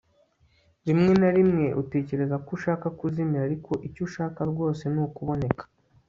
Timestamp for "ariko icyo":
3.45-4.01